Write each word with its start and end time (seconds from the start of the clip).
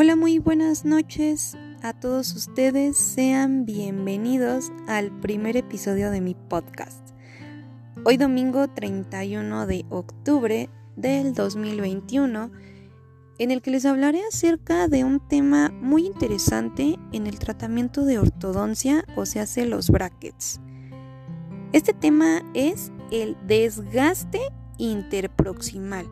Hola, 0.00 0.14
muy 0.14 0.38
buenas 0.38 0.84
noches 0.84 1.58
a 1.82 1.92
todos 1.92 2.32
ustedes. 2.32 2.96
Sean 2.96 3.64
bienvenidos 3.64 4.70
al 4.86 5.10
primer 5.18 5.56
episodio 5.56 6.12
de 6.12 6.20
mi 6.20 6.36
podcast. 6.36 7.04
Hoy 8.04 8.16
domingo 8.16 8.68
31 8.68 9.66
de 9.66 9.84
octubre 9.90 10.70
del 10.94 11.34
2021, 11.34 12.52
en 13.40 13.50
el 13.50 13.60
que 13.60 13.72
les 13.72 13.86
hablaré 13.86 14.22
acerca 14.24 14.86
de 14.86 15.02
un 15.02 15.18
tema 15.18 15.70
muy 15.82 16.06
interesante 16.06 16.96
en 17.10 17.26
el 17.26 17.40
tratamiento 17.40 18.04
de 18.04 18.20
ortodoncia, 18.20 19.04
o 19.16 19.26
se 19.26 19.40
hace 19.40 19.66
los 19.66 19.90
brackets. 19.90 20.60
Este 21.72 21.92
tema 21.92 22.44
es 22.54 22.92
el 23.10 23.36
desgaste 23.48 24.42
interproximal, 24.76 26.08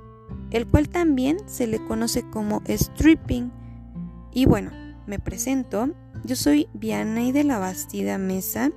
el 0.51 0.67
cual 0.67 0.89
también 0.89 1.37
se 1.47 1.69
le 1.69 1.79
conoce 1.87 2.29
como 2.29 2.65
stripping 2.67 3.53
y 4.37 4.45
bueno, 4.45 4.71
me 5.07 5.19
presento. 5.19 5.89
Yo 6.23 6.37
soy 6.37 6.69
Vianey 6.75 7.33
de 7.33 7.43
la 7.43 7.59
Bastida 7.59 8.19
Mesa, 8.19 8.71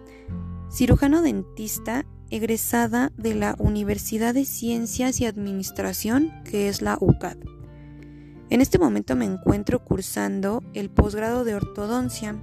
cirujano 0.72 1.22
dentista 1.22 2.06
egresada 2.30 3.12
de 3.18 3.36
la 3.36 3.58
Universidad 3.60 4.34
de 4.34 4.46
Ciencias 4.46 5.20
y 5.20 5.26
Administración, 5.26 6.32
que 6.46 6.70
es 6.70 6.82
la 6.82 6.98
UCAD. 7.02 7.36
En 8.50 8.62
este 8.62 8.80
momento 8.80 9.18
me 9.18 9.26
encuentro 9.26 9.84
cursando 9.84 10.64
el 10.74 10.90
posgrado 10.90 11.44
de 11.44 11.56
ortodoncia. 11.56 12.38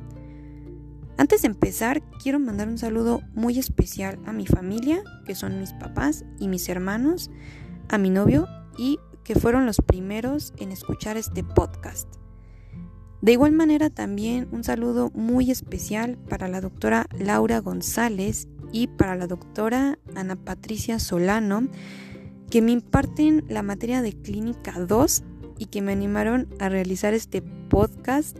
Antes 1.17 1.41
de 1.41 1.49
empezar, 1.49 2.03
quiero 2.23 2.39
mandar 2.39 2.69
un 2.69 2.77
saludo 2.77 3.23
muy 3.33 3.59
especial 3.59 4.19
a 4.27 4.35
mi 4.35 4.47
familia, 4.47 5.03
que 5.25 5.35
son 5.35 5.59
mis 5.59 5.73
papás 5.73 6.27
y 6.39 6.49
mis 6.49 6.69
hermanos, 6.69 7.31
a 7.89 7.97
mi 7.97 8.11
novio 8.11 8.47
y 8.77 8.99
que 9.25 9.37
fueron 9.37 9.65
los 9.65 9.79
primeros 9.79 10.53
en 10.59 10.71
escuchar 10.71 11.17
este 11.17 11.43
podcast. 11.43 12.26
De 13.23 13.33
igual 13.33 13.53
manera 13.53 13.91
también 13.91 14.49
un 14.53 14.63
saludo 14.63 15.11
muy 15.15 15.51
especial 15.51 16.19
para 16.29 16.49
la 16.49 16.61
doctora 16.61 17.07
Laura 17.19 17.61
González 17.61 18.49
y 18.73 18.89
para 18.89 19.17
la 19.17 19.27
doctora 19.27 19.99
Ana 20.15 20.37
Patricia 20.37 20.99
Solano, 20.99 21.69
que 22.51 22.63
me 22.63 22.73
imparten 22.73 23.45
la 23.49 23.63
materia 23.63 24.03
de 24.03 24.13
Clínica 24.13 24.79
2 24.79 25.25
y 25.59 25.67
que 25.67 25.83
me 25.83 25.93
animaron 25.93 26.49
a 26.59 26.69
realizar 26.69 27.15
este 27.15 27.43
podcast 27.43 28.39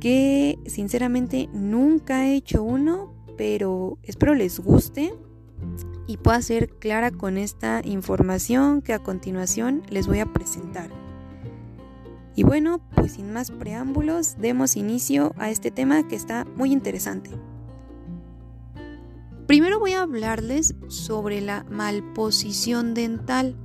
que 0.00 0.58
sinceramente 0.66 1.48
nunca 1.52 2.26
he 2.26 2.36
hecho 2.36 2.62
uno, 2.62 3.12
pero 3.36 3.98
espero 4.02 4.34
les 4.34 4.60
guste 4.60 5.12
y 6.06 6.18
pueda 6.18 6.40
ser 6.42 6.68
clara 6.68 7.10
con 7.10 7.38
esta 7.38 7.80
información 7.84 8.82
que 8.82 8.92
a 8.92 9.00
continuación 9.00 9.82
les 9.90 10.06
voy 10.06 10.20
a 10.20 10.32
presentar. 10.32 11.05
Y 12.36 12.42
bueno, 12.42 12.82
pues 12.94 13.12
sin 13.12 13.32
más 13.32 13.50
preámbulos, 13.50 14.36
demos 14.38 14.76
inicio 14.76 15.34
a 15.38 15.50
este 15.50 15.70
tema 15.70 16.06
que 16.06 16.16
está 16.16 16.44
muy 16.54 16.70
interesante. 16.70 17.30
Primero 19.46 19.80
voy 19.80 19.94
a 19.94 20.02
hablarles 20.02 20.74
sobre 20.88 21.40
la 21.40 21.64
malposición 21.70 22.92
dental, 22.92 23.56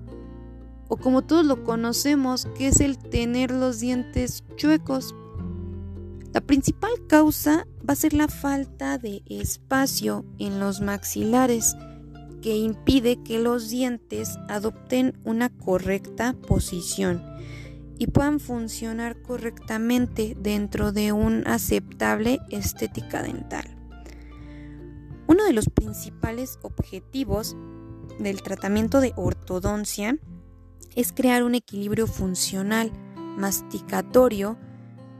o 0.88 0.96
como 0.96 1.22
todos 1.22 1.46
lo 1.46 1.66
conocemos, 1.66 2.46
que 2.58 2.70
es 2.70 2.80
el 2.80 2.98
tener 2.98 3.52
los 3.52 3.82
dientes 3.82 4.46
chuecos. 4.56 5.14
La 6.34 6.40
principal 6.40 6.92
causa 7.10 7.68
va 7.88 7.92
a 7.92 7.98
ser 7.98 8.14
la 8.14 8.30
falta 8.30 8.98
de 8.98 9.22
espacio 9.28 10.24
en 10.40 10.62
los 10.62 10.80
maxilares, 10.80 11.76
que 12.42 12.56
impide 12.56 13.22
que 13.22 13.38
los 13.38 13.70
dientes 13.70 14.38
adopten 14.48 15.20
una 15.26 15.50
correcta 15.50 16.34
posición 16.48 17.22
y 18.02 18.08
puedan 18.08 18.40
funcionar 18.40 19.22
correctamente 19.22 20.36
dentro 20.36 20.92
de 20.92 21.12
un 21.12 21.44
aceptable 21.46 22.40
estética 22.50 23.22
dental. 23.22 23.64
Uno 25.28 25.46
de 25.46 25.54
los 25.54 25.70
principales 25.70 26.58
objetivos 26.64 27.56
del 28.18 28.42
tratamiento 28.42 29.02
de 29.02 29.14
ortodoncia 29.18 30.18
es 30.96 31.14
crear 31.14 31.44
un 31.44 31.54
equilibrio 31.54 32.08
funcional 32.08 32.92
masticatorio 33.38 34.58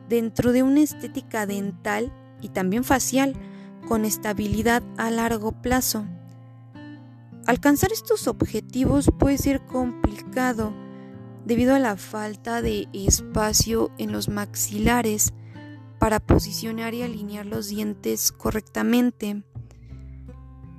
dentro 0.10 0.52
de 0.52 0.64
una 0.64 0.82
estética 0.82 1.46
dental 1.46 2.12
y 2.42 2.50
también 2.50 2.84
facial 2.84 3.36
con 3.88 4.06
estabilidad 4.06 4.82
a 4.98 5.12
largo 5.12 5.52
plazo. 5.52 6.04
Alcanzar 7.46 7.92
estos 7.92 8.28
objetivos 8.28 9.12
puede 9.20 9.38
ser 9.38 9.64
complicado 9.68 10.81
debido 11.46 11.76
a 11.76 11.80
la 11.80 11.98
falta 11.98 12.62
de 12.62 12.88
espacio 12.94 13.92
en 13.98 14.12
los 14.12 14.30
maxilares 14.30 15.34
para 16.00 16.20
posicionar 16.20 16.94
y 16.94 17.04
alinear 17.04 17.46
los 17.46 17.68
dientes 17.68 18.32
correctamente. 18.32 19.44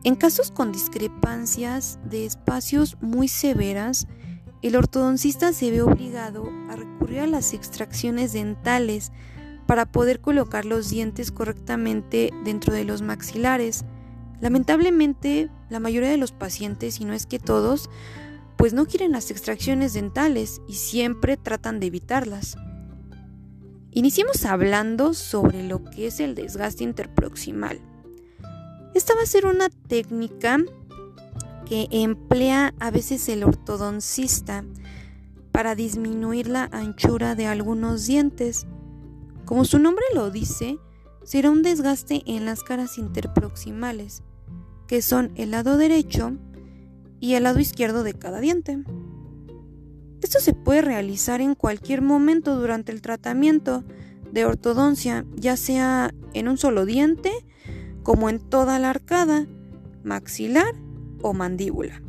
En 0.04 0.16
casos 0.16 0.50
con 0.50 0.72
discrepancias 0.72 2.00
de 2.04 2.26
espacios 2.26 2.96
muy 3.00 3.28
severas, 3.28 4.08
el 4.62 4.76
ortodoncista 4.76 5.52
se 5.52 5.70
ve 5.70 5.82
obligado 5.82 6.48
a 6.68 6.76
recurrir 6.76 7.20
a 7.20 7.26
las 7.26 7.52
extracciones 7.52 8.32
dentales 8.32 9.12
para 9.66 9.86
poder 9.86 10.20
colocar 10.20 10.64
los 10.64 10.90
dientes 10.90 11.30
correctamente 11.30 12.30
dentro 12.44 12.74
de 12.74 12.84
los 12.84 13.02
maxilares. 13.02 13.84
Lamentablemente, 14.40 15.50
la 15.70 15.78
mayoría 15.78 16.10
de 16.10 16.16
los 16.16 16.32
pacientes, 16.32 17.00
y 17.00 17.04
no 17.04 17.12
es 17.12 17.26
que 17.26 17.38
todos, 17.38 17.88
pues 18.62 18.74
no 18.74 18.86
quieren 18.86 19.10
las 19.10 19.32
extracciones 19.32 19.92
dentales 19.92 20.62
y 20.68 20.74
siempre 20.74 21.36
tratan 21.36 21.80
de 21.80 21.88
evitarlas. 21.88 22.56
Iniciemos 23.90 24.44
hablando 24.44 25.14
sobre 25.14 25.64
lo 25.64 25.82
que 25.82 26.06
es 26.06 26.20
el 26.20 26.36
desgaste 26.36 26.84
interproximal. 26.84 27.80
Esta 28.94 29.16
va 29.16 29.22
a 29.22 29.26
ser 29.26 29.46
una 29.46 29.68
técnica 29.68 30.58
que 31.66 31.88
emplea 31.90 32.72
a 32.78 32.92
veces 32.92 33.28
el 33.28 33.42
ortodoncista 33.42 34.64
para 35.50 35.74
disminuir 35.74 36.46
la 36.46 36.68
anchura 36.70 37.34
de 37.34 37.48
algunos 37.48 38.06
dientes. 38.06 38.68
Como 39.44 39.64
su 39.64 39.80
nombre 39.80 40.04
lo 40.14 40.30
dice, 40.30 40.78
será 41.24 41.50
un 41.50 41.64
desgaste 41.64 42.22
en 42.26 42.44
las 42.44 42.62
caras 42.62 42.96
interproximales, 42.96 44.22
que 44.86 45.02
son 45.02 45.32
el 45.34 45.50
lado 45.50 45.78
derecho 45.78 46.38
y 47.22 47.34
el 47.34 47.44
lado 47.44 47.60
izquierdo 47.60 48.02
de 48.02 48.14
cada 48.14 48.40
diente. 48.40 48.82
Esto 50.20 50.40
se 50.40 50.54
puede 50.54 50.82
realizar 50.82 51.40
en 51.40 51.54
cualquier 51.54 52.02
momento 52.02 52.56
durante 52.56 52.90
el 52.90 53.00
tratamiento 53.00 53.84
de 54.32 54.44
ortodoncia, 54.44 55.24
ya 55.36 55.56
sea 55.56 56.12
en 56.34 56.48
un 56.48 56.58
solo 56.58 56.84
diente, 56.84 57.30
como 58.02 58.28
en 58.28 58.40
toda 58.40 58.80
la 58.80 58.90
arcada, 58.90 59.46
maxilar 60.02 60.74
o 61.22 61.32
mandíbula. 61.32 62.02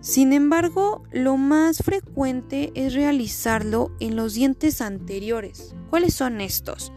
Sin 0.00 0.34
embargo, 0.34 1.04
lo 1.10 1.38
más 1.38 1.78
frecuente 1.78 2.70
es 2.74 2.92
realizarlo 2.92 3.96
en 3.98 4.14
los 4.14 4.34
dientes 4.34 4.82
anteriores. 4.82 5.74
¿Cuáles 5.88 6.12
son 6.12 6.42
estos? 6.42 6.92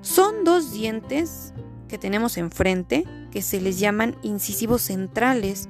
Son 0.00 0.42
dos 0.42 0.72
dientes 0.72 1.54
que 1.86 1.96
tenemos 1.96 2.36
enfrente, 2.38 3.04
que 3.30 3.40
se 3.40 3.60
les 3.60 3.78
llaman 3.78 4.16
incisivos 4.22 4.82
centrales, 4.82 5.68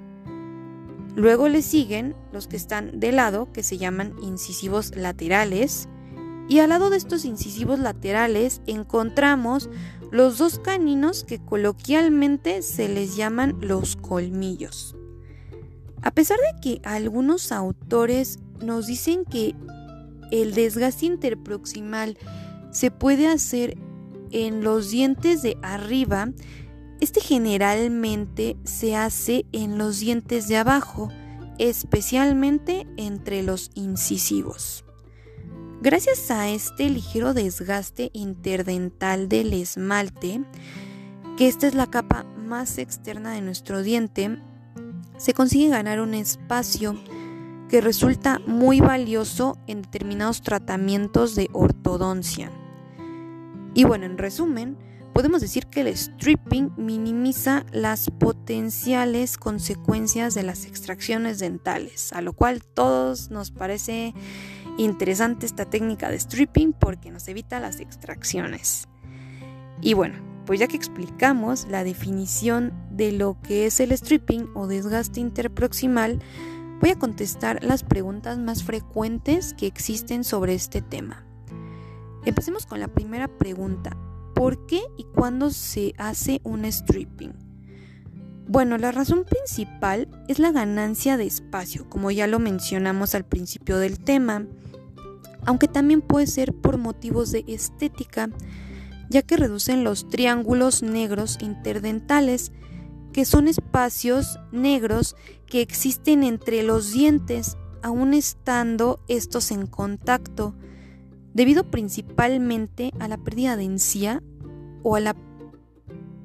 Luego 1.17 1.49
le 1.49 1.63
siguen 1.63 2.15
los 2.33 2.47
que 2.47 2.57
están 2.57 3.01
de 3.01 3.13
lado, 3.13 3.53
que 3.53 3.63
se 3.63 3.79
llaman 3.79 4.15
incisivos 4.23 4.95
laterales. 4.97 5.89
Y 6.49 6.59
al 6.61 6.71
lado 6.71 6.91
de 6.91 6.97
estos 6.97 7.25
incisivos 7.25 7.79
laterales 7.79 8.61
encontramos 8.67 9.69
los 10.11 10.39
dos 10.39 10.59
caninos 10.59 11.25
que 11.25 11.39
coloquialmente 11.39 12.63
se 12.63 12.89
les 12.89 13.17
llaman 13.17 13.57
los 13.61 13.97
colmillos. 13.97 14.97
A 16.03 16.13
pesar 16.13 16.39
de 16.39 16.61
que 16.61 16.81
algunos 16.89 17.53
autores 17.53 18.39
nos 18.61 18.87
dicen 18.87 19.25
que 19.25 19.55
el 20.31 20.55
desgaste 20.55 21.07
interproximal 21.07 22.17
se 22.71 22.91
puede 22.91 23.29
hacer 23.29 23.77
en 24.31 24.63
los 24.63 24.91
dientes 24.91 25.43
de 25.43 25.57
arriba, 25.63 26.29
este 27.01 27.21
generalmente 27.21 28.57
se 28.65 28.97
hace 28.97 29.47
en 29.53 29.79
los 29.79 30.01
dientes 30.01 30.49
de 30.49 30.59
abajo, 30.59 31.09
especialmente 31.59 32.87
entre 32.97 33.43
los 33.43 33.71
incisivos. 33.75 34.85
Gracias 35.83 36.31
a 36.31 36.51
este 36.51 36.91
ligero 36.91 37.33
desgaste 37.33 38.11
interdental 38.13 39.29
del 39.29 39.55
esmalte, 39.55 40.43
que 41.39 41.49
esta 41.49 41.67
es 41.67 41.75
la 41.75 41.87
capa 41.87 42.25
más 42.37 42.77
externa 42.77 43.33
de 43.33 43.41
nuestro 43.41 43.83
diente, 43.83 44.39
se 45.17 45.33
consigue 45.33 45.69
ganar 45.69 46.01
un 46.01 46.15
espacio 46.15 46.97
que 47.69 47.81
resulta 47.81 48.41
muy 48.47 48.81
valioso 48.81 49.57
en 49.67 49.83
determinados 49.83 50.43
tratamientos 50.43 51.35
de 51.35 51.49
ortodoncia. 51.53 52.51
Y 53.75 53.85
bueno, 53.85 54.07
en 54.07 54.19
resumen, 54.19 54.77
Podemos 55.13 55.41
decir 55.41 55.67
que 55.67 55.81
el 55.81 55.89
stripping 55.89 56.73
minimiza 56.77 57.67
las 57.73 58.11
potenciales 58.11 59.37
consecuencias 59.37 60.35
de 60.35 60.45
las 60.45 60.65
extracciones 60.67 61.39
dentales, 61.41 62.13
a 62.13 62.23
lo 62.23 62.33
cual 62.33 62.63
todos 62.63 63.31
nos 63.31 63.51
parece 63.51 64.15
interesante 64.79 65.47
esta 65.47 65.65
técnica 65.65 66.11
de 66.11 66.19
stripping 66.19 66.73
porque 66.73 67.11
nos 67.11 67.27
evita 67.29 67.61
las 67.61 67.81
extracciones. 67.81 68.89
Y 69.83 69.95
bueno, 69.95 70.15
pues 70.47 70.61
ya 70.61 70.69
que 70.69 70.77
explicamos 70.77 71.67
la 71.69 71.85
definición 71.85 72.73
de 72.91 73.13
lo 73.13 73.37
que 73.43 73.67
es 73.67 73.81
el 73.81 73.93
stripping 73.93 74.49
o 74.55 74.67
desgaste 74.67 75.21
interproximal, 75.21 76.21
voy 76.81 76.91
a 76.91 76.99
contestar 76.99 77.63
las 77.63 77.83
preguntas 77.83 78.39
más 78.39 78.63
frecuentes 78.63 79.55
que 79.55 79.67
existen 79.67 80.25
sobre 80.25 80.55
este 80.55 80.83
tema. 80.83 81.25
Empecemos 82.25 82.67
con 82.67 82.81
la 82.81 82.89
primera 82.89 83.29
pregunta. 83.29 83.97
¿Por 84.41 84.65
qué 84.65 84.81
y 84.97 85.05
cuándo 85.05 85.51
se 85.51 85.93
hace 85.99 86.41
un 86.45 86.65
stripping? 86.65 87.35
Bueno, 88.49 88.79
la 88.79 88.91
razón 88.91 89.27
principal 89.27 90.09
es 90.29 90.39
la 90.39 90.51
ganancia 90.51 91.19
de 91.19 91.27
espacio, 91.27 91.91
como 91.91 92.11
ya 92.11 92.27
lo 92.27 92.39
mencionamos 92.39 93.15
al 93.15 93.27
principio 93.27 93.77
del 93.77 93.99
tema, 93.99 94.47
aunque 95.45 95.69
también 95.69 96.01
puede 96.01 96.27
ser 96.27 96.55
por 96.55 96.79
motivos 96.79 97.33
de 97.33 97.45
estética, 97.49 98.31
ya 99.11 99.21
que 99.21 99.37
reducen 99.37 99.85
los 99.85 100.09
triángulos 100.09 100.83
negros 100.83 101.37
interdentales, 101.43 102.51
que 103.13 103.27
son 103.27 103.47
espacios 103.47 104.41
negros 104.53 105.17
que 105.45 105.61
existen 105.61 106.25
entre 106.25 106.63
los 106.63 106.93
dientes, 106.93 107.59
aún 107.83 108.15
estando 108.15 109.05
estos 109.07 109.51
en 109.51 109.67
contacto, 109.67 110.55
debido 111.35 111.71
principalmente 111.71 112.95
a 113.01 113.07
la 113.07 113.19
pérdida 113.19 113.59
de 113.59 113.65
encía 113.65 114.23
o 114.83 114.97
a 114.97 115.01
la 115.01 115.17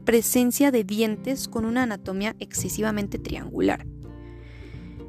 presencia 0.06 0.72
de 0.72 0.84
dientes 0.84 1.48
con 1.48 1.66
una 1.66 1.84
anatomía 1.84 2.36
excesivamente 2.40 3.20
triangular. 3.20 3.86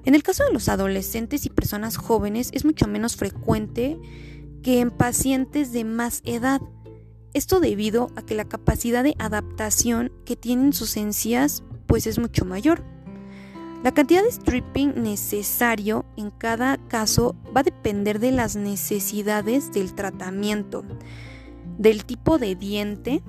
En 0.05 0.15
el 0.15 0.23
caso 0.23 0.45
de 0.45 0.53
los 0.53 0.69
adolescentes 0.69 1.47
y 1.47 1.51
personas 1.51 1.97
jóvenes 1.97 2.51
es 2.53 2.65
mucho 2.65 2.87
menos 2.87 3.17
frecuente 3.17 3.99
que 4.63 4.81
en 4.81 4.91
pacientes 4.91 5.73
de 5.73 5.85
más 5.85 6.23
edad. 6.25 6.61
Esto 7.35 7.61
debido 7.61 8.11
a 8.17 8.23
que 8.23 8.35
la 8.35 8.47
capacidad 8.47 9.05
de 9.05 9.15
adaptación 9.19 10.13
que 10.25 10.37
tienen 10.37 10.73
sus 10.73 10.97
encías 10.97 11.63
pues 11.87 12.07
es 12.07 12.19
mucho 12.19 12.45
mayor. 12.45 12.85
La 13.83 13.93
cantidad 13.93 14.23
de 14.23 14.33
stripping 14.33 15.03
necesario 15.03 16.05
en 16.17 16.31
cada 16.31 16.79
caso 16.89 17.37
va 17.55 17.61
a 17.61 17.65
depender 17.65 18.19
de 18.19 18.33
las 18.33 18.57
necesidades 18.57 19.73
del 19.73 19.95
tratamiento, 19.95 20.85
del 21.79 22.05
tipo 22.05 22.39
de 22.39 22.55
diente, 22.55 23.23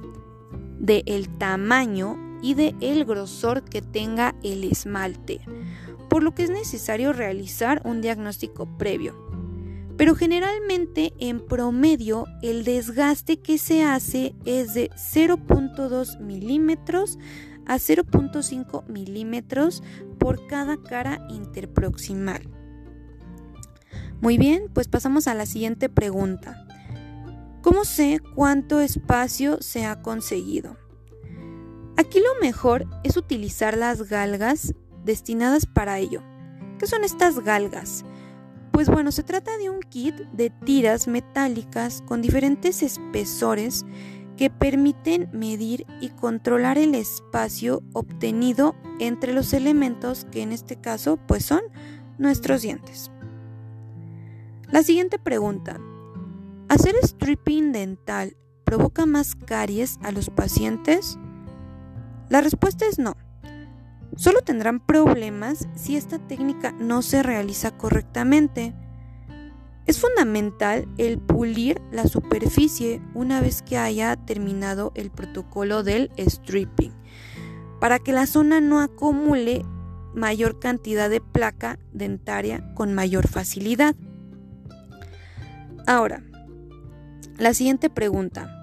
del 0.80 1.30
tamaño 1.38 2.18
y 2.42 2.54
del 2.54 2.76
el 2.82 3.06
grosor 3.06 3.64
que 3.64 3.82
tenga 3.82 4.36
el 4.44 4.64
esmalte, 4.64 5.42
por 6.10 6.24
lo 6.24 6.34
que 6.34 6.44
es 6.44 6.50
necesario 6.50 7.14
realizar 7.14 7.82
un 7.86 8.02
diagnóstico 8.02 8.78
previo. 8.78 9.16
Pero 9.98 10.14
generalmente 10.14 11.14
en 11.20 11.44
promedio 11.44 12.26
el 12.44 12.64
desgaste 12.64 13.38
que 13.38 13.58
se 13.58 13.84
hace 13.84 14.36
es 14.46 14.76
de 14.76 14.92
0.2 14.92 16.20
milímetros 16.20 17.18
a 17.66 17.78
0.5 17.78 18.88
milímetros 18.88 19.84
por 20.20 20.46
cada 20.46 20.78
cara 20.78 21.28
interproximal. 21.30 22.48
Muy 24.22 24.38
bien, 24.38 24.70
pues 24.74 24.88
pasamos 24.88 25.28
a 25.28 25.34
la 25.34 25.46
siguiente 25.46 25.90
pregunta. 25.90 26.67
¿Cómo 27.68 27.84
sé 27.84 28.22
cuánto 28.34 28.80
espacio 28.80 29.58
se 29.60 29.86
ha 29.86 30.02
conseguido? 30.02 30.78
Aquí 31.98 32.20
lo 32.20 32.40
mejor 32.40 32.86
es 33.04 33.18
utilizar 33.18 33.76
las 33.76 34.04
galgas 34.04 34.74
destinadas 35.04 35.66
para 35.66 36.00
ello. 36.00 36.24
¿Qué 36.80 36.88
son 36.88 37.04
estas 37.04 37.42
galgas? 37.42 38.06
Pues 38.72 38.88
bueno, 38.88 39.12
se 39.12 39.24
trata 39.24 39.58
de 39.58 39.70
un 39.70 39.82
kit 39.82 40.16
de 40.32 40.50
tiras 40.50 41.10
metálicas 41.10 42.02
con 42.08 42.22
diferentes 42.22 42.82
espesores 42.82 43.86
que 44.38 44.50
permiten 44.50 45.30
medir 45.34 45.86
y 46.00 46.08
controlar 46.08 46.78
el 46.78 46.96
espacio 46.96 47.84
obtenido 47.92 48.78
entre 49.00 49.34
los 49.34 49.52
elementos 49.52 50.26
que 50.32 50.42
en 50.42 50.54
este 50.54 50.78
caso 50.78 51.18
pues 51.18 51.44
son 51.44 51.64
nuestros 52.18 52.62
dientes. 52.62 53.12
La 54.72 54.84
siguiente 54.84 55.20
pregunta. 55.20 55.82
¿Hacer 56.70 56.96
stripping 57.04 57.72
dental 57.72 58.36
provoca 58.64 59.06
más 59.06 59.36
caries 59.36 59.98
a 60.04 60.12
los 60.12 60.30
pacientes? 60.30 61.18
La 62.30 62.42
respuesta 62.42 62.86
es 62.86 63.00
no. 63.00 63.16
Solo 64.16 64.42
tendrán 64.42 64.80
problemas 64.80 65.68
si 65.76 65.96
esta 65.96 66.20
técnica 66.20 66.72
no 66.74 67.02
se 67.02 67.24
realiza 67.24 67.72
correctamente 67.72 68.74
es 69.88 70.02
fundamental 70.02 70.86
el 70.98 71.18
pulir 71.18 71.82
la 71.92 72.08
superficie 72.08 73.02
una 73.14 73.40
vez 73.40 73.62
que 73.62 73.78
haya 73.78 74.18
terminado 74.18 74.92
el 74.96 75.10
protocolo 75.10 75.82
del 75.82 76.12
stripping, 76.18 76.92
para 77.80 77.98
que 77.98 78.12
la 78.12 78.28
zona 78.28 78.60
no 78.60 78.82
acumule 78.82 79.64
mayor 80.14 80.60
cantidad 80.60 81.10
de 81.10 81.22
placa 81.22 81.80
dentaria 81.94 82.74
con 82.74 82.94
mayor 82.94 83.30
facilidad. 83.30 83.96
Ahora, 85.86 86.22
la 87.38 87.54
siguiente 87.54 87.90
pregunta. 87.90 88.54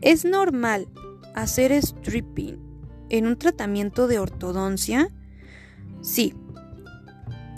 ¿Es 0.00 0.24
normal 0.24 0.88
hacer 1.34 1.72
stripping 1.72 2.58
en 3.08 3.26
un 3.26 3.36
tratamiento 3.36 4.06
de 4.08 4.18
ortodoncia? 4.18 5.08
Sí. 6.00 6.34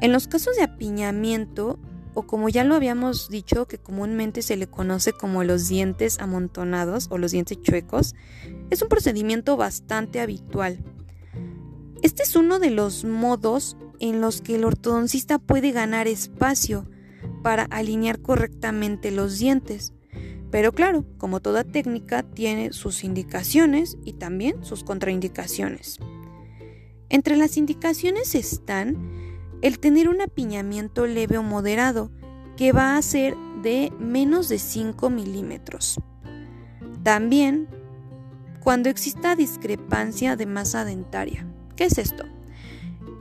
En 0.00 0.12
los 0.12 0.26
casos 0.26 0.56
de 0.56 0.62
apiñamiento 0.62 1.78
o 2.14 2.26
como 2.26 2.48
ya 2.48 2.64
lo 2.64 2.74
habíamos 2.74 3.30
dicho, 3.30 3.66
que 3.66 3.78
comúnmente 3.78 4.42
se 4.42 4.56
le 4.56 4.66
conoce 4.66 5.12
como 5.12 5.44
los 5.44 5.68
dientes 5.68 6.18
amontonados 6.20 7.08
o 7.10 7.18
los 7.18 7.32
dientes 7.32 7.60
chuecos, 7.60 8.14
es 8.70 8.82
un 8.82 8.88
procedimiento 8.88 9.56
bastante 9.56 10.20
habitual. 10.20 10.78
Este 12.02 12.22
es 12.22 12.36
uno 12.36 12.58
de 12.58 12.70
los 12.70 13.04
modos 13.04 13.76
en 14.00 14.20
los 14.20 14.42
que 14.42 14.56
el 14.56 14.64
ortodoncista 14.64 15.38
puede 15.38 15.72
ganar 15.72 16.06
espacio 16.06 16.86
para 17.42 17.64
alinear 17.64 18.20
correctamente 18.20 19.10
los 19.10 19.38
dientes. 19.38 19.92
Pero 20.50 20.72
claro, 20.72 21.04
como 21.18 21.40
toda 21.40 21.64
técnica, 21.64 22.22
tiene 22.22 22.72
sus 22.72 23.04
indicaciones 23.04 23.96
y 24.04 24.14
también 24.14 24.64
sus 24.64 24.84
contraindicaciones. 24.84 25.98
Entre 27.08 27.36
las 27.36 27.56
indicaciones 27.56 28.34
están 28.34 28.96
el 29.62 29.78
tener 29.78 30.08
un 30.08 30.20
apiñamiento 30.20 31.06
leve 31.06 31.38
o 31.38 31.42
moderado, 31.42 32.10
que 32.56 32.72
va 32.72 32.96
a 32.96 33.02
ser 33.02 33.36
de 33.62 33.92
menos 33.98 34.48
de 34.48 34.58
5 34.58 35.08
milímetros. 35.10 36.00
También 37.02 37.68
cuando 38.62 38.88
exista 38.88 39.34
discrepancia 39.34 40.36
de 40.36 40.46
masa 40.46 40.84
dentaria. 40.84 41.46
¿Qué 41.74 41.84
es 41.84 41.98
esto? 41.98 42.24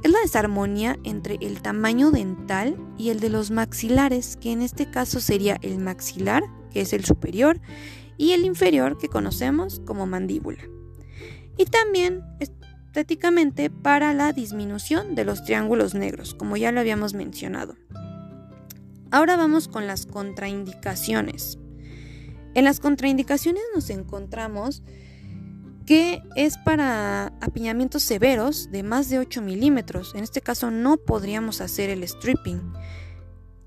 Es 0.04 0.12
la 0.12 0.20
desarmonía 0.22 0.98
entre 1.04 1.38
el 1.42 1.62
tamaño 1.62 2.10
dental 2.10 2.76
y 2.98 3.10
el 3.10 3.20
de 3.20 3.30
los 3.30 3.52
maxilares, 3.52 4.36
que 4.36 4.52
en 4.52 4.64
este 4.64 4.90
caso 4.90 5.20
sería 5.20 5.58
el 5.62 5.78
maxilar, 5.78 6.44
que 6.72 6.82
es 6.82 6.94
el 6.94 7.06
superior, 7.06 7.62
y 8.18 8.32
el 8.32 8.46
inferior, 8.46 8.98
que 8.98 9.10
conocemos 9.10 9.80
como 9.86 10.08
mandíbula. 10.08 10.64
Y 11.58 11.66
también 11.66 12.24
prácticamente 12.94 13.70
para 13.70 14.14
la 14.14 14.34
disminución 14.34 15.16
de 15.16 15.24
los 15.24 15.44
triángulos 15.44 15.94
negros, 15.94 16.34
como 16.34 16.58
ya 16.58 16.72
lo 16.72 16.80
habíamos 16.80 17.14
mencionado. 17.14 17.76
Ahora 19.12 19.38
vamos 19.38 19.68
con 19.68 19.88
las 19.88 20.06
contraindicaciones. 20.06 21.60
En 22.54 22.66
las 22.66 22.80
contraindicaciones 22.80 23.64
nos 23.76 23.90
encontramos 23.90 24.84
que 25.86 26.22
es 26.36 26.58
para 26.58 27.28
apiñamientos 27.42 28.04
severos 28.04 28.70
de 28.72 28.84
más 28.84 29.10
de 29.10 29.20
8 29.20 29.42
milímetros. 29.42 30.14
En 30.16 30.24
este 30.24 30.42
caso 30.42 30.72
no 30.72 30.98
podríamos 30.98 31.62
hacer 31.62 31.90
el 31.90 32.04
stripping. 32.08 32.74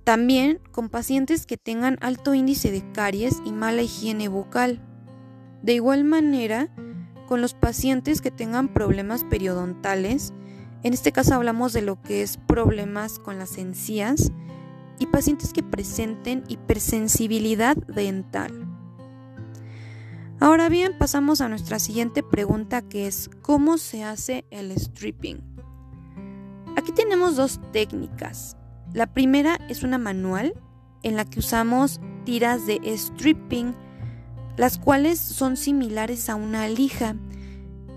También 0.04 0.60
con 0.70 0.90
pacientes 0.90 1.46
que 1.46 1.56
tengan 1.56 1.98
alto 2.00 2.34
índice 2.34 2.70
de 2.70 2.84
caries 2.92 3.40
y 3.44 3.52
mala 3.52 3.82
higiene 3.82 4.28
bucal. 4.28 4.80
De 5.62 5.74
igual 5.74 6.04
manera, 6.04 6.68
con 7.26 7.40
los 7.40 7.54
pacientes 7.54 8.20
que 8.20 8.30
tengan 8.30 8.68
problemas 8.68 9.24
periodontales. 9.24 10.32
En 10.82 10.92
este 10.92 11.12
caso 11.12 11.34
hablamos 11.34 11.72
de 11.72 11.82
lo 11.82 12.00
que 12.00 12.22
es 12.22 12.36
problemas 12.36 13.18
con 13.18 13.38
las 13.38 13.56
encías 13.58 14.30
y 14.98 15.06
pacientes 15.06 15.52
que 15.52 15.62
presenten 15.62 16.44
hipersensibilidad 16.48 17.76
dental. 17.76 18.63
Ahora 20.44 20.68
bien, 20.68 20.92
pasamos 20.98 21.40
a 21.40 21.48
nuestra 21.48 21.78
siguiente 21.78 22.22
pregunta 22.22 22.82
que 22.82 23.06
es 23.06 23.30
¿cómo 23.40 23.78
se 23.78 24.04
hace 24.04 24.44
el 24.50 24.72
stripping? 24.78 25.38
Aquí 26.76 26.92
tenemos 26.92 27.36
dos 27.36 27.58
técnicas. 27.72 28.54
La 28.92 29.06
primera 29.06 29.58
es 29.70 29.82
una 29.84 29.96
manual 29.96 30.52
en 31.02 31.16
la 31.16 31.24
que 31.24 31.38
usamos 31.38 31.98
tiras 32.26 32.66
de 32.66 32.78
stripping 32.94 33.74
las 34.58 34.76
cuales 34.76 35.18
son 35.18 35.56
similares 35.56 36.28
a 36.28 36.34
una 36.34 36.68
lija. 36.68 37.16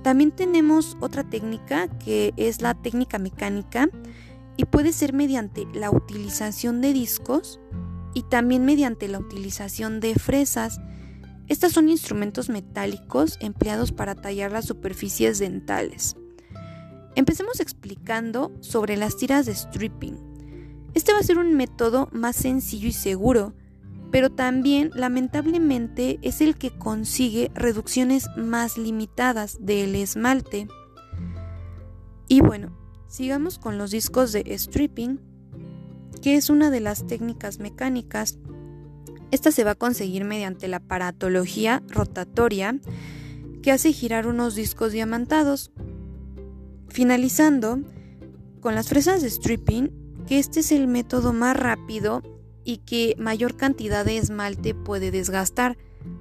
También 0.02 0.32
tenemos 0.32 0.96
otra 1.02 1.26
técnica 1.26 1.90
que 2.00 2.34
es 2.38 2.62
la 2.62 2.76
técnica 2.76 3.20
mecánica, 3.20 3.90
y 4.56 4.64
puede 4.64 4.94
ser 4.94 5.12
mediante 5.12 5.68
la 5.74 5.92
utilización 5.92 6.80
de 6.80 6.94
discos 6.94 7.60
y 8.14 8.22
también 8.22 8.64
mediante 8.64 9.10
la 9.10 9.20
utilización 9.20 10.00
de 10.00 10.16
fresas. 10.16 10.80
Estas 11.48 11.72
son 11.72 11.90
instrumentos 11.90 12.50
metálicos 12.50 13.38
empleados 13.40 13.92
para 13.92 14.16
tallar 14.16 14.52
las 14.52 14.66
superficies 14.66 15.40
dentales. 15.40 16.16
Empecemos 17.16 17.60
explicando 17.60 18.52
sobre 18.60 18.98
las 18.98 19.18
tiras 19.18 19.46
de 19.46 19.56
stripping. 19.56 20.18
Este 20.94 21.14
va 21.14 21.20
a 21.20 21.24
ser 21.24 21.38
un 21.38 21.56
método 21.56 22.10
más 22.12 22.36
sencillo 22.36 22.88
y 22.88 22.94
seguro, 22.94 23.54
pero 24.12 24.30
también 24.30 24.92
lamentablemente 24.94 26.20
es 26.22 26.42
el 26.42 26.58
que 26.58 26.72
consigue 26.78 27.52
reducciones 27.56 28.28
más 28.36 28.78
limitadas 28.78 29.58
del 29.60 29.96
esmalte. 29.96 30.68
Y 32.28 32.42
bueno, 32.42 32.78
sigamos 33.08 33.58
con 33.58 33.78
los 33.78 33.92
discos 33.92 34.32
de 34.32 34.44
stripping, 34.58 35.20
que 36.22 36.36
es 36.36 36.50
una 36.50 36.70
de 36.70 36.82
las 36.82 37.08
técnicas 37.08 37.60
mecánicas. 37.60 38.38
Esta 39.32 39.52
se 39.52 39.64
va 39.64 39.72
a 39.72 39.76
conseguir 39.76 40.24
mediante 40.24 40.68
la 40.68 40.80
paratología 40.80 41.84
rotatoria, 41.90 42.80
que 43.62 43.72
hace 43.72 43.92
girar 43.92 44.28
unos 44.28 44.56
discos 44.56 44.94
diamantados. 44.94 45.72
Finalizando 46.88 47.80
con 48.62 48.76
las 48.76 48.88
fresas 48.88 49.22
de 49.22 49.30
stripping, 49.30 49.92
que 50.26 50.40
este 50.40 50.62
es 50.62 50.72
el 50.72 50.88
método 50.88 51.34
más 51.34 51.58
rápido 51.58 52.22
y 52.64 52.78
que 52.78 53.16
mayor 53.18 53.56
cantidad 53.56 54.06
de 54.06 54.18
esmalte 54.18 54.74
puede 54.74 55.12
desgastar, 55.12 55.78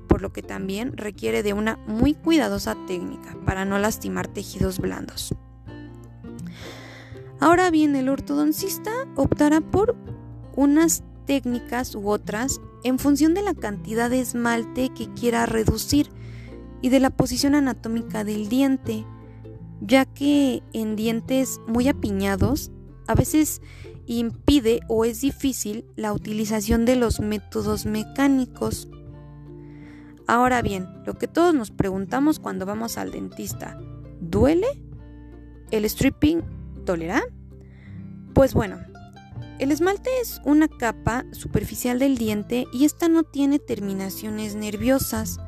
por 0.08 0.22
lo 0.22 0.32
que 0.32 0.42
también 0.42 0.96
requiere 0.96 1.42
de 1.42 1.52
una 1.52 1.76
muy 1.86 2.14
cuidadosa 2.14 2.76
técnica 2.86 3.36
para 3.44 3.64
no 3.64 3.78
lastimar 3.78 4.28
tejidos 4.28 4.78
blandos. 4.78 5.34
Ahora 7.38 7.70
bien, 7.70 7.94
el 7.96 8.08
ortodoncista 8.08 8.90
optará 9.14 9.60
por 9.60 9.94
unas 10.54 11.02
técnicas 11.26 11.94
u 11.94 12.08
otras 12.08 12.60
en 12.86 13.00
función 13.00 13.34
de 13.34 13.42
la 13.42 13.52
cantidad 13.52 14.08
de 14.08 14.20
esmalte 14.20 14.90
que 14.90 15.12
quiera 15.12 15.44
reducir 15.44 16.08
y 16.82 16.88
de 16.88 17.00
la 17.00 17.10
posición 17.10 17.56
anatómica 17.56 18.22
del 18.22 18.48
diente, 18.48 19.04
ya 19.80 20.04
que 20.04 20.62
en 20.72 20.94
dientes 20.94 21.60
muy 21.66 21.88
apiñados 21.88 22.70
a 23.08 23.16
veces 23.16 23.60
impide 24.06 24.82
o 24.86 25.04
es 25.04 25.20
difícil 25.20 25.84
la 25.96 26.12
utilización 26.12 26.84
de 26.84 26.94
los 26.94 27.18
métodos 27.18 27.86
mecánicos. 27.86 28.88
Ahora 30.28 30.62
bien, 30.62 30.86
lo 31.04 31.14
que 31.14 31.26
todos 31.26 31.52
nos 31.56 31.72
preguntamos 31.72 32.38
cuando 32.38 32.66
vamos 32.66 32.98
al 32.98 33.10
dentista, 33.10 33.80
¿duele? 34.20 34.68
¿El 35.72 35.84
stripping 35.90 36.40
dolerá? 36.84 37.24
Pues 38.32 38.54
bueno, 38.54 38.78
el 39.58 39.72
esmalte 39.72 40.10
es 40.20 40.40
una 40.44 40.68
capa 40.68 41.24
superficial 41.32 41.98
del 41.98 42.18
diente 42.18 42.66
y 42.72 42.84
esta 42.84 43.08
no 43.08 43.22
tiene 43.22 43.58
terminaciones 43.58 44.54
nerviosas, 44.54 45.38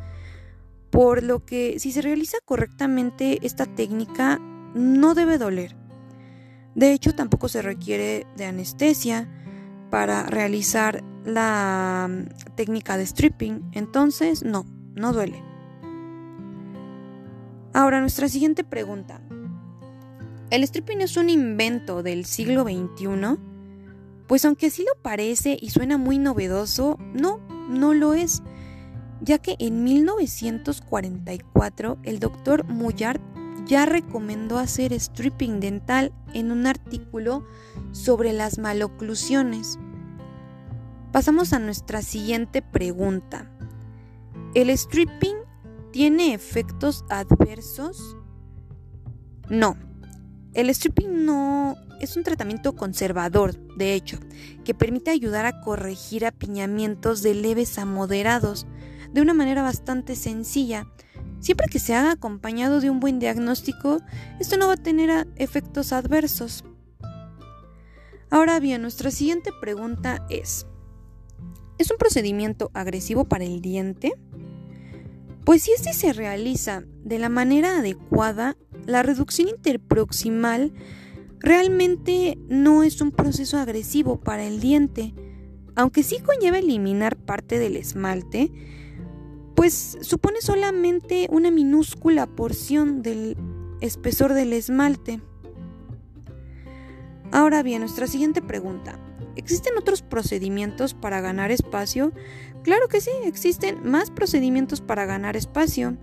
por 0.90 1.22
lo 1.22 1.44
que 1.44 1.78
si 1.78 1.92
se 1.92 2.00
realiza 2.00 2.38
correctamente 2.44 3.38
esta 3.46 3.66
técnica 3.66 4.38
no 4.74 5.14
debe 5.14 5.36
doler. 5.36 5.76
De 6.74 6.92
hecho, 6.92 7.14
tampoco 7.14 7.48
se 7.48 7.60
requiere 7.60 8.26
de 8.36 8.46
anestesia 8.46 9.28
para 9.90 10.22
realizar 10.24 11.02
la 11.24 12.08
mm, 12.08 12.54
técnica 12.54 12.96
de 12.96 13.06
stripping, 13.06 13.70
entonces 13.72 14.42
no, 14.42 14.64
no 14.94 15.12
duele. 15.12 15.42
Ahora, 17.74 18.00
nuestra 18.00 18.28
siguiente 18.28 18.64
pregunta. 18.64 19.20
¿El 20.50 20.66
stripping 20.66 21.02
es 21.02 21.16
un 21.18 21.28
invento 21.28 22.02
del 22.02 22.24
siglo 22.24 22.62
XXI? 22.62 23.47
Pues 24.28 24.44
aunque 24.44 24.70
sí 24.70 24.84
lo 24.84 24.92
parece 25.02 25.58
y 25.60 25.70
suena 25.70 25.98
muy 25.98 26.18
novedoso, 26.18 26.96
no, 27.14 27.40
no 27.68 27.94
lo 27.94 28.14
es, 28.14 28.44
ya 29.22 29.38
que 29.38 29.56
en 29.58 29.82
1944 29.82 31.98
el 32.04 32.20
doctor 32.20 32.64
Muyard 32.64 33.20
ya 33.64 33.86
recomendó 33.86 34.58
hacer 34.58 34.92
stripping 34.92 35.58
dental 35.60 36.12
en 36.34 36.52
un 36.52 36.66
artículo 36.66 37.46
sobre 37.92 38.34
las 38.34 38.58
maloclusiones. 38.58 39.78
Pasamos 41.10 41.54
a 41.54 41.58
nuestra 41.58 42.02
siguiente 42.02 42.60
pregunta. 42.60 43.50
¿El 44.54 44.68
stripping 44.76 45.36
tiene 45.90 46.34
efectos 46.34 47.02
adversos? 47.08 48.14
No. 49.48 49.78
El 50.52 50.68
stripping 50.74 51.24
no 51.24 51.76
es 52.00 52.16
un 52.16 52.24
tratamiento 52.24 52.74
conservador, 52.74 53.56
de 53.76 53.94
hecho, 53.94 54.18
que 54.64 54.74
permite 54.74 55.10
ayudar 55.10 55.46
a 55.46 55.60
corregir 55.60 56.26
apiñamientos 56.26 57.22
de 57.22 57.34
leves 57.34 57.78
a 57.78 57.84
moderados 57.84 58.66
de 59.12 59.22
una 59.22 59.34
manera 59.34 59.62
bastante 59.62 60.16
sencilla 60.16 60.86
Siempre 61.40 61.68
que 61.70 61.78
se 61.78 61.94
haga 61.94 62.12
acompañado 62.12 62.80
de 62.80 62.90
un 62.90 63.00
buen 63.00 63.18
diagnóstico, 63.18 64.00
esto 64.40 64.56
no 64.56 64.66
va 64.66 64.74
a 64.74 64.76
tener 64.76 65.28
efectos 65.36 65.92
adversos. 65.92 66.64
Ahora 68.30 68.58
bien, 68.60 68.82
nuestra 68.82 69.10
siguiente 69.10 69.50
pregunta 69.60 70.26
es, 70.28 70.66
¿es 71.78 71.90
un 71.90 71.96
procedimiento 71.96 72.70
agresivo 72.74 73.24
para 73.24 73.44
el 73.44 73.60
diente? 73.60 74.12
Pues 75.44 75.62
si 75.62 75.72
este 75.72 75.94
se 75.94 76.12
realiza 76.12 76.82
de 77.04 77.18
la 77.18 77.28
manera 77.28 77.78
adecuada, 77.78 78.56
la 78.84 79.02
reducción 79.02 79.48
interproximal 79.48 80.72
realmente 81.40 82.38
no 82.48 82.82
es 82.82 83.00
un 83.00 83.10
proceso 83.10 83.58
agresivo 83.58 84.20
para 84.20 84.44
el 84.44 84.60
diente, 84.60 85.14
aunque 85.76 86.02
sí 86.02 86.18
conlleva 86.18 86.58
eliminar 86.58 87.16
parte 87.16 87.58
del 87.58 87.76
esmalte, 87.76 88.50
pues 89.54 89.98
supone 90.00 90.40
solamente 90.40 91.28
una 91.30 91.50
minúscula 91.50 92.26
porción 92.26 93.02
del 93.02 93.36
espesor 93.80 94.34
del 94.34 94.52
esmalte. 94.52 95.20
Ahora 97.30 97.62
bien, 97.62 97.80
nuestra 97.80 98.06
siguiente 98.06 98.40
pregunta. 98.40 98.98
¿Existen 99.36 99.76
otros 99.78 100.02
procedimientos 100.02 100.94
para 100.94 101.20
ganar 101.20 101.50
espacio? 101.50 102.12
Claro 102.64 102.88
que 102.88 103.00
sí, 103.00 103.10
existen 103.24 103.78
más 103.88 104.10
procedimientos 104.10 104.80
para 104.80 105.06
ganar 105.06 105.36
espacio. 105.36 105.96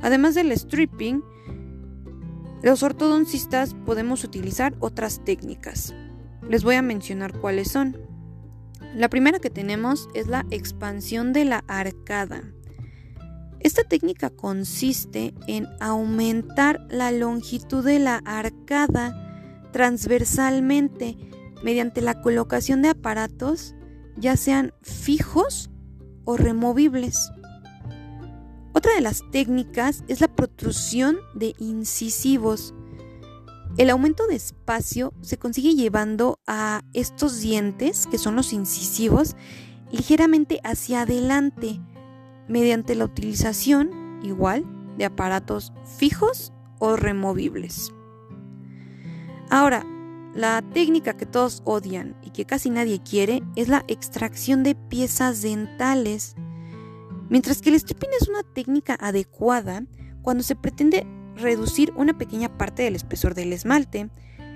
Además 0.00 0.34
del 0.34 0.52
stripping, 0.52 1.22
los 2.66 2.82
ortodoncistas 2.82 3.74
podemos 3.86 4.24
utilizar 4.24 4.74
otras 4.80 5.24
técnicas. 5.24 5.94
Les 6.50 6.64
voy 6.64 6.74
a 6.74 6.82
mencionar 6.82 7.38
cuáles 7.38 7.70
son. 7.70 7.96
La 8.92 9.08
primera 9.08 9.38
que 9.38 9.50
tenemos 9.50 10.08
es 10.14 10.26
la 10.26 10.44
expansión 10.50 11.32
de 11.32 11.44
la 11.44 11.62
arcada. 11.68 12.42
Esta 13.60 13.84
técnica 13.84 14.30
consiste 14.30 15.32
en 15.46 15.68
aumentar 15.78 16.84
la 16.90 17.12
longitud 17.12 17.84
de 17.84 18.00
la 18.00 18.16
arcada 18.24 19.14
transversalmente 19.70 21.16
mediante 21.62 22.00
la 22.00 22.20
colocación 22.20 22.82
de 22.82 22.88
aparatos 22.88 23.76
ya 24.16 24.36
sean 24.36 24.74
fijos 24.82 25.70
o 26.24 26.36
removibles. 26.36 27.30
Otra 28.86 28.98
de 28.98 29.02
las 29.02 29.28
técnicas 29.32 30.04
es 30.06 30.20
la 30.20 30.28
protrusión 30.28 31.18
de 31.34 31.56
incisivos. 31.58 32.72
El 33.78 33.90
aumento 33.90 34.28
de 34.28 34.36
espacio 34.36 35.12
se 35.22 35.38
consigue 35.38 35.74
llevando 35.74 36.38
a 36.46 36.82
estos 36.92 37.40
dientes, 37.40 38.06
que 38.06 38.16
son 38.16 38.36
los 38.36 38.52
incisivos, 38.52 39.34
ligeramente 39.90 40.60
hacia 40.62 41.00
adelante 41.00 41.80
mediante 42.46 42.94
la 42.94 43.06
utilización, 43.06 44.20
igual, 44.22 44.64
de 44.96 45.06
aparatos 45.06 45.72
fijos 45.98 46.52
o 46.78 46.94
removibles. 46.94 47.92
Ahora, 49.50 49.84
la 50.32 50.62
técnica 50.62 51.16
que 51.16 51.26
todos 51.26 51.60
odian 51.64 52.16
y 52.22 52.30
que 52.30 52.44
casi 52.44 52.70
nadie 52.70 53.02
quiere 53.02 53.42
es 53.56 53.66
la 53.66 53.84
extracción 53.88 54.62
de 54.62 54.76
piezas 54.76 55.42
dentales. 55.42 56.36
Mientras 57.28 57.60
que 57.60 57.70
el 57.70 57.76
stripping 57.76 58.10
es 58.20 58.28
una 58.28 58.42
técnica 58.42 58.96
adecuada 59.00 59.84
cuando 60.22 60.42
se 60.42 60.56
pretende 60.56 61.06
reducir 61.36 61.92
una 61.96 62.16
pequeña 62.16 62.56
parte 62.56 62.82
del 62.82 62.96
espesor 62.96 63.34
del 63.34 63.52
esmalte. 63.52 64.08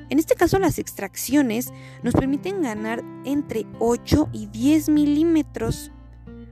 En 0.09 0.19
este 0.19 0.35
caso 0.35 0.59
las 0.59 0.79
extracciones 0.79 1.73
nos 2.03 2.15
permiten 2.15 2.63
ganar 2.63 3.03
entre 3.25 3.67
8 3.79 4.31
y 4.33 4.47
10 4.47 4.89
milímetros. 4.89 5.93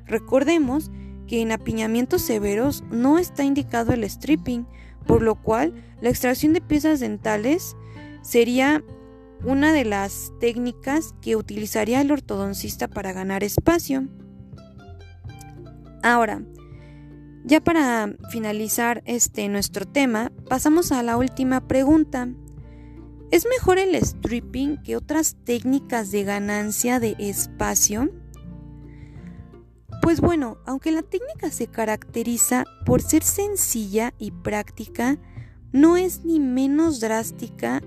Recordemos 0.06 0.90
que 1.26 1.40
en 1.40 1.52
apiñamientos 1.52 2.22
severos 2.22 2.84
no 2.90 3.18
está 3.18 3.44
indicado 3.44 3.92
el 3.92 4.08
stripping, 4.08 4.66
por 5.06 5.22
lo 5.22 5.34
cual 5.34 5.75
la 6.00 6.10
extracción 6.10 6.52
de 6.52 6.60
piezas 6.60 7.00
dentales 7.00 7.76
sería 8.22 8.82
una 9.44 9.72
de 9.72 9.84
las 9.84 10.32
técnicas 10.40 11.14
que 11.20 11.37
utilizaría 11.37 12.00
el 12.00 12.10
ortodoncista 12.10 12.88
para 12.88 13.12
ganar 13.12 13.44
espacio. 13.44 14.08
Ahora, 16.02 16.43
ya 17.45 17.61
para 17.61 18.14
finalizar 18.31 19.02
este 19.07 19.49
nuestro 19.49 19.87
tema, 19.87 20.31
pasamos 20.49 20.93
a 20.93 21.02
la 21.02 21.17
última 21.17 21.67
pregunta. 21.67 22.28
¿Es 23.31 23.47
mejor 23.47 23.78
el 23.78 23.95
stripping 23.95 24.83
que 24.83 24.97
otras 24.97 25.37
técnicas 25.45 26.11
de 26.11 26.25
ganancia 26.25 27.00
de 27.00 27.17
espacio? 27.19 28.11
Pues 30.02 30.21
bueno, 30.21 30.59
aunque 30.67 30.93
la 30.93 31.02
técnica 31.02 31.50
se 31.50 31.67
caracteriza 31.67 32.64
por 32.87 33.02
ser 33.02 33.23
sencilla 33.23 34.14
y 34.19 34.31
práctica, 34.31 35.19
no 35.73 35.97
es 35.97 36.25
ni 36.25 36.40
menos 36.40 37.00
drástica 37.00 37.83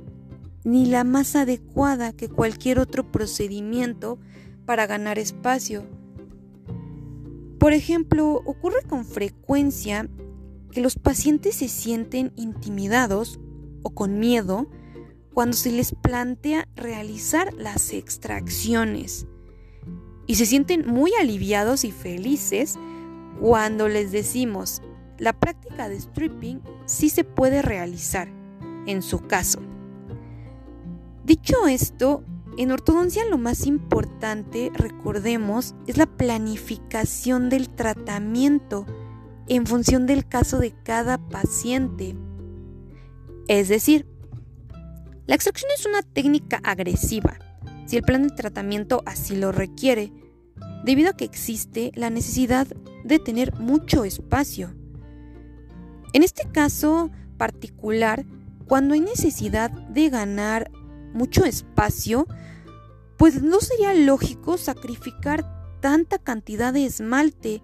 ni 0.63 0.85
la 0.85 1.03
más 1.03 1.35
adecuada 1.35 2.13
que 2.13 2.29
cualquier 2.29 2.77
otro 2.77 3.11
procedimiento 3.11 4.19
para 4.65 4.85
ganar 4.85 5.17
espacio. 5.17 6.00
Por 7.61 7.73
ejemplo, 7.73 8.41
ocurre 8.43 8.81
con 8.89 9.05
frecuencia 9.05 10.09
que 10.71 10.81
los 10.81 10.95
pacientes 10.95 11.57
se 11.57 11.67
sienten 11.67 12.33
intimidados 12.35 13.39
o 13.83 13.91
con 13.91 14.17
miedo 14.17 14.67
cuando 15.35 15.55
se 15.55 15.71
les 15.71 15.93
plantea 15.93 16.67
realizar 16.75 17.53
las 17.53 17.93
extracciones 17.93 19.27
y 20.25 20.35
se 20.35 20.47
sienten 20.47 20.87
muy 20.87 21.11
aliviados 21.13 21.83
y 21.83 21.91
felices 21.91 22.79
cuando 23.39 23.87
les 23.87 24.11
decimos 24.11 24.81
la 25.19 25.39
práctica 25.39 25.87
de 25.87 26.01
stripping 26.01 26.61
sí 26.85 27.09
se 27.11 27.23
puede 27.23 27.61
realizar 27.61 28.27
en 28.87 29.03
su 29.03 29.19
caso. 29.19 29.59
Dicho 31.23 31.67
esto, 31.67 32.23
en 32.57 32.71
ortodoncia 32.71 33.23
lo 33.29 33.37
más 33.37 33.65
importante, 33.65 34.71
recordemos, 34.73 35.75
es 35.87 35.97
la 35.97 36.05
planificación 36.05 37.49
del 37.49 37.69
tratamiento 37.69 38.85
en 39.47 39.65
función 39.65 40.05
del 40.05 40.27
caso 40.27 40.59
de 40.59 40.73
cada 40.83 41.17
paciente. 41.17 42.15
Es 43.47 43.69
decir, 43.69 44.05
la 45.27 45.35
extracción 45.35 45.71
es 45.77 45.85
una 45.85 46.01
técnica 46.01 46.59
agresiva, 46.63 47.39
si 47.85 47.97
el 47.97 48.03
plan 48.03 48.23
de 48.23 48.35
tratamiento 48.35 49.01
así 49.05 49.35
lo 49.35 49.51
requiere, 49.51 50.11
debido 50.83 51.11
a 51.11 51.17
que 51.17 51.25
existe 51.25 51.91
la 51.95 52.09
necesidad 52.09 52.67
de 53.03 53.19
tener 53.19 53.53
mucho 53.59 54.03
espacio. 54.03 54.75
En 56.13 56.23
este 56.23 56.49
caso 56.51 57.11
particular, 57.37 58.25
cuando 58.67 58.93
hay 58.93 59.01
necesidad 59.01 59.71
de 59.71 60.09
ganar 60.09 60.71
mucho 61.13 61.45
espacio, 61.45 62.27
pues 63.17 63.41
no 63.41 63.59
sería 63.59 63.93
lógico 63.93 64.57
sacrificar 64.57 65.79
tanta 65.79 66.17
cantidad 66.17 66.73
de 66.73 66.85
esmalte 66.85 67.61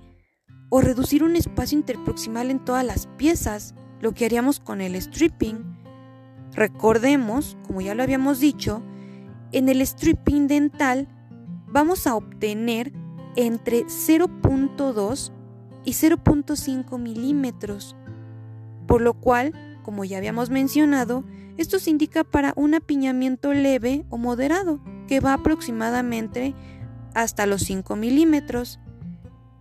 o 0.69 0.81
reducir 0.81 1.23
un 1.23 1.35
espacio 1.35 1.77
interproximal 1.77 2.51
en 2.51 2.63
todas 2.63 2.85
las 2.85 3.07
piezas, 3.17 3.73
lo 4.01 4.13
que 4.13 4.25
haríamos 4.25 4.59
con 4.59 4.81
el 4.81 4.95
stripping. 5.01 5.77
Recordemos, 6.53 7.57
como 7.65 7.81
ya 7.81 7.95
lo 7.95 8.03
habíamos 8.03 8.39
dicho, 8.39 8.83
en 9.51 9.69
el 9.69 9.85
stripping 9.85 10.47
dental 10.47 11.07
vamos 11.67 12.07
a 12.07 12.15
obtener 12.15 12.91
entre 13.35 13.85
0.2 13.85 15.31
y 15.85 15.91
0.5 15.91 16.99
milímetros, 16.99 17.95
por 18.87 19.01
lo 19.01 19.13
cual, 19.13 19.53
como 19.83 20.03
ya 20.03 20.17
habíamos 20.17 20.49
mencionado, 20.49 21.23
esto 21.57 21.79
se 21.79 21.89
indica 21.89 22.23
para 22.23 22.53
un 22.55 22.75
apiñamiento 22.75 23.53
leve 23.53 24.05
o 24.09 24.17
moderado, 24.17 24.79
que 25.07 25.19
va 25.19 25.33
aproximadamente 25.33 26.53
hasta 27.13 27.45
los 27.45 27.63
5 27.63 27.95
milímetros, 27.95 28.79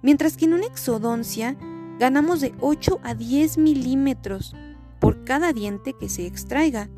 mientras 0.03 0.37
que 0.37 0.45
en 0.45 0.55
una 0.55 0.67
exodoncia 0.67 1.57
ganamos 1.99 2.41
de 2.41 2.55
8 2.61 3.01
a 3.03 3.15
10 3.15 3.59
milímetros, 3.59 4.55
por 5.01 5.25
cada 5.25 5.53
diente 5.53 5.95
que 5.99 6.09
se 6.09 6.27
extraiga. 6.27 6.89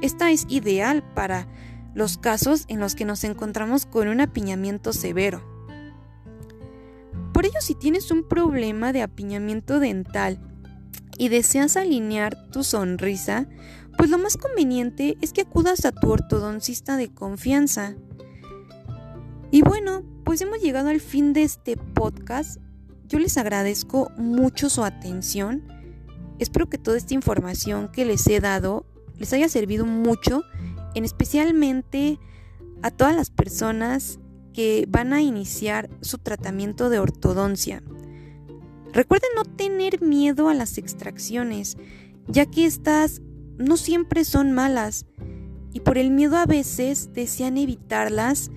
Esta 0.00 0.30
es 0.30 0.46
ideal 0.48 1.02
para 1.14 1.46
los 1.94 2.16
casos 2.18 2.64
en 2.68 2.80
los 2.80 2.94
que 2.94 3.04
nos 3.04 3.24
encontramos 3.24 3.86
con 3.86 4.08
un 4.08 4.20
apiñamiento 4.20 4.92
severo. 4.92 5.42
Por 7.32 7.46
ello, 7.46 7.60
si 7.60 7.74
tienes 7.74 8.10
un 8.10 8.26
problema 8.26 8.92
de 8.92 9.02
apiñamiento 9.02 9.78
dental 9.78 10.40
y 11.18 11.28
deseas 11.28 11.76
alinear 11.76 12.50
tu 12.50 12.64
sonrisa, 12.64 13.46
pues 13.96 14.10
lo 14.10 14.18
más 14.18 14.36
conveniente 14.36 15.16
es 15.20 15.32
que 15.32 15.42
acudas 15.42 15.84
a 15.84 15.92
tu 15.92 16.10
ortodoncista 16.10 16.96
de 16.96 17.12
confianza. 17.12 17.94
Y 19.50 19.62
bueno, 19.62 20.02
pues 20.24 20.40
hemos 20.40 20.60
llegado 20.60 20.88
al 20.88 21.00
fin 21.00 21.32
de 21.32 21.42
este 21.42 21.76
podcast. 21.76 22.58
Yo 23.06 23.18
les 23.18 23.36
agradezco 23.36 24.10
mucho 24.16 24.70
su 24.70 24.82
atención 24.82 25.62
Espero 26.42 26.68
que 26.68 26.76
toda 26.76 26.96
esta 26.96 27.14
información 27.14 27.88
que 27.92 28.04
les 28.04 28.26
he 28.26 28.40
dado 28.40 28.84
les 29.16 29.32
haya 29.32 29.48
servido 29.48 29.86
mucho, 29.86 30.42
en 30.96 31.04
especialmente 31.04 32.18
a 32.82 32.90
todas 32.90 33.14
las 33.14 33.30
personas 33.30 34.18
que 34.52 34.84
van 34.88 35.12
a 35.12 35.22
iniciar 35.22 35.88
su 36.00 36.18
tratamiento 36.18 36.90
de 36.90 36.98
ortodoncia. 36.98 37.84
Recuerden 38.92 39.30
no 39.36 39.44
tener 39.44 40.02
miedo 40.02 40.48
a 40.48 40.54
las 40.54 40.78
extracciones, 40.78 41.76
ya 42.26 42.46
que 42.46 42.66
estas 42.66 43.22
no 43.58 43.76
siempre 43.76 44.24
son 44.24 44.52
malas 44.52 45.06
y 45.72 45.80
por 45.80 45.98
el 45.98 46.10
miedo 46.10 46.36
a 46.36 46.46
veces 46.46 47.12
desean 47.12 47.56
evitarlas 47.56 48.50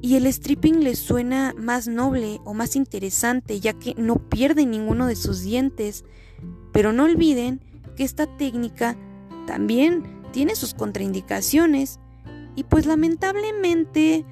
y 0.00 0.14
el 0.14 0.26
stripping 0.26 0.84
les 0.84 0.98
suena 0.98 1.54
más 1.56 1.88
noble 1.88 2.40
o 2.44 2.54
más 2.54 2.76
interesante, 2.76 3.58
ya 3.60 3.72
que 3.72 3.94
no 3.96 4.16
pierden 4.16 4.70
ninguno 4.70 5.06
de 5.06 5.16
sus 5.16 5.42
dientes. 5.42 6.04
Pero 6.72 6.92
no 6.92 7.04
olviden 7.04 7.60
que 7.96 8.04
esta 8.04 8.26
técnica 8.36 8.96
también 9.46 10.04
tiene 10.30 10.54
sus 10.54 10.74
contraindicaciones 10.74 11.98
y 12.54 12.64
pues 12.64 12.86
lamentablemente 12.86 14.24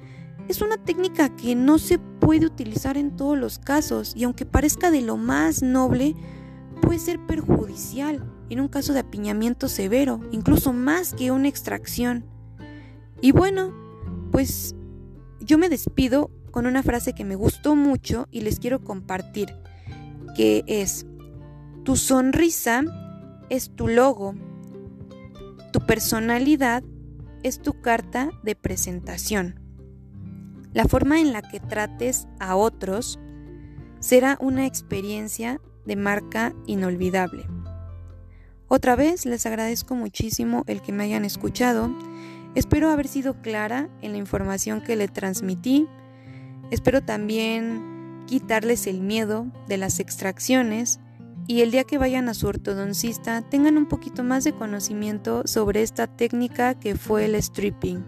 es 0.47 0.61
una 0.61 0.77
técnica 0.77 1.35
que 1.35 1.55
no 1.55 1.79
se 1.79 1.99
puede 1.99 2.45
utilizar 2.45 2.95
en 2.95 3.15
todos 3.15 3.37
los 3.37 3.59
casos 3.59 4.13
y 4.15 4.23
aunque 4.23 4.45
parezca 4.45 4.91
de 4.91 5.01
lo 5.01 5.17
más 5.17 5.63
noble, 5.63 6.15
puede 6.81 6.99
ser 6.99 7.19
perjudicial 7.25 8.23
en 8.49 8.59
un 8.59 8.67
caso 8.67 8.93
de 8.93 8.99
apiñamiento 8.99 9.67
severo, 9.67 10.21
incluso 10.31 10.73
más 10.73 11.13
que 11.13 11.31
una 11.31 11.47
extracción. 11.47 12.25
Y 13.21 13.31
bueno, 13.31 13.73
pues 14.31 14.75
yo 15.39 15.57
me 15.57 15.69
despido 15.69 16.31
con 16.51 16.65
una 16.65 16.83
frase 16.83 17.13
que 17.13 17.25
me 17.25 17.35
gustó 17.35 17.75
mucho 17.75 18.27
y 18.31 18.41
les 18.41 18.59
quiero 18.59 18.83
compartir, 18.83 19.55
que 20.35 20.63
es, 20.67 21.05
tu 21.83 21.95
sonrisa 21.95 22.83
es 23.49 23.75
tu 23.75 23.87
logo. 23.87 24.35
Tu 25.71 25.79
personalidad 25.85 26.83
es 27.43 27.61
tu 27.61 27.81
carta 27.81 28.29
de 28.43 28.55
presentación. 28.55 29.59
La 30.73 30.85
forma 30.85 31.19
en 31.19 31.33
la 31.33 31.41
que 31.41 31.59
trates 31.59 32.27
a 32.39 32.55
otros 32.55 33.19
será 33.99 34.37
una 34.41 34.65
experiencia 34.65 35.61
de 35.85 35.95
marca 35.95 36.53
inolvidable. 36.65 37.47
Otra 38.69 38.95
vez 38.95 39.25
les 39.25 39.45
agradezco 39.45 39.95
muchísimo 39.95 40.63
el 40.67 40.81
que 40.81 40.91
me 40.91 41.03
hayan 41.03 41.23
escuchado. 41.23 41.89
Espero 42.53 42.89
haber 42.89 43.07
sido 43.07 43.41
clara 43.41 43.89
en 44.01 44.11
la 44.11 44.17
información 44.17 44.81
que 44.81 44.95
le 44.95 45.07
transmití. 45.07 45.87
Espero 46.69 47.01
también 47.01 48.25
quitarles 48.27 48.87
el 48.87 49.01
miedo 49.01 49.47
de 49.67 49.77
las 49.77 49.99
extracciones 49.99 50.99
y 51.47 51.61
el 51.61 51.71
día 51.71 51.85
que 51.85 51.97
vayan 51.97 52.27
a 52.27 52.33
su 52.33 52.47
ortodoncista 52.47 53.41
tengan 53.41 53.77
un 53.77 53.87
poquito 53.87 54.21
más 54.23 54.43
de 54.43 54.51
conocimiento 54.51 55.43
sobre 55.45 55.81
esta 55.81 56.07
técnica 56.07 56.77
que 56.77 56.95
fue 56.95 57.23
el 57.23 57.41
stripping. 57.41 58.03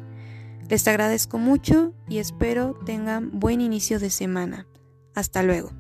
Les 0.68 0.88
agradezco 0.90 1.38
mucho 1.38 1.94
y 2.10 2.18
espero 2.18 2.78
tengan 2.86 3.40
buen 3.40 3.62
inicio 3.62 3.98
de 3.98 4.10
semana. 4.10 4.68
Hasta 5.16 5.42
luego. 5.42 5.79